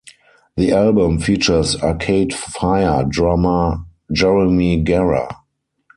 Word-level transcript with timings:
The 0.55 0.71
album 0.71 1.19
features 1.19 1.75
Arcade 1.75 2.33
Fire 2.33 3.05
drummer 3.07 3.85
Jeremy 4.11 4.81
Gara. 4.81 5.27